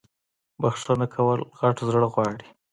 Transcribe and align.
بخښنه 0.61 1.07
کول 1.15 1.39
غت 1.57 1.77
زړه 1.89 2.07
غواړی 2.13 2.47